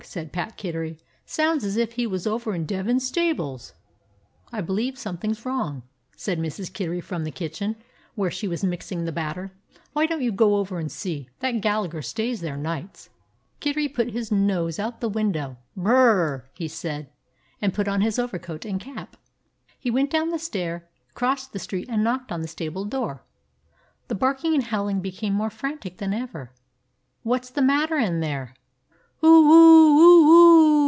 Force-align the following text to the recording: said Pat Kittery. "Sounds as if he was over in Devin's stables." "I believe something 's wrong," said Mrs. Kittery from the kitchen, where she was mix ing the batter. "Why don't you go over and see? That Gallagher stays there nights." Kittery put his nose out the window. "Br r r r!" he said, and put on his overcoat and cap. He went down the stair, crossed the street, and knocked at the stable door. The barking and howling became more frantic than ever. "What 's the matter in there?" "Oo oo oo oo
said 0.03 0.33
Pat 0.33 0.57
Kittery. 0.57 0.97
"Sounds 1.27 1.63
as 1.63 1.77
if 1.77 1.91
he 1.91 2.07
was 2.07 2.25
over 2.25 2.55
in 2.55 2.65
Devin's 2.65 3.05
stables." 3.05 3.73
"I 4.51 4.59
believe 4.59 4.97
something 4.97 5.35
's 5.35 5.45
wrong," 5.45 5.83
said 6.17 6.39
Mrs. 6.39 6.73
Kittery 6.73 7.01
from 7.01 7.23
the 7.23 7.29
kitchen, 7.31 7.75
where 8.15 8.31
she 8.31 8.47
was 8.47 8.63
mix 8.63 8.91
ing 8.91 9.05
the 9.05 9.11
batter. 9.11 9.51
"Why 9.93 10.07
don't 10.07 10.23
you 10.23 10.31
go 10.31 10.55
over 10.55 10.79
and 10.79 10.91
see? 10.91 11.29
That 11.39 11.61
Gallagher 11.61 12.01
stays 12.01 12.41
there 12.41 12.57
nights." 12.57 13.09
Kittery 13.59 13.87
put 13.87 14.09
his 14.09 14.31
nose 14.31 14.79
out 14.79 15.01
the 15.01 15.07
window. 15.07 15.57
"Br 15.77 15.91
r 15.93 15.95
r 16.07 16.19
r!" 16.27 16.49
he 16.55 16.67
said, 16.67 17.11
and 17.61 17.71
put 17.73 17.87
on 17.87 18.01
his 18.01 18.17
overcoat 18.17 18.65
and 18.65 18.79
cap. 18.81 19.15
He 19.77 19.91
went 19.91 20.09
down 20.09 20.29
the 20.29 20.39
stair, 20.39 20.89
crossed 21.13 21.53
the 21.53 21.59
street, 21.59 21.87
and 21.87 22.03
knocked 22.03 22.31
at 22.31 22.41
the 22.41 22.47
stable 22.47 22.85
door. 22.85 23.23
The 24.07 24.15
barking 24.15 24.55
and 24.55 24.63
howling 24.63 25.01
became 25.01 25.33
more 25.35 25.51
frantic 25.51 25.97
than 25.99 26.11
ever. 26.11 26.53
"What 27.21 27.45
's 27.45 27.51
the 27.51 27.61
matter 27.61 27.97
in 27.97 28.19
there?" 28.19 28.55
"Oo 29.23 29.27
oo 29.27 29.99
oo 29.99 30.29
oo 30.29 30.71